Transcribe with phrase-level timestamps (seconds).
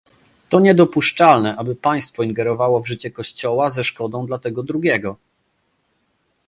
[0.49, 5.17] To niedopuszczalne, aby państwo ingerowało w życie kościoła ze szkodą dla tego drugiego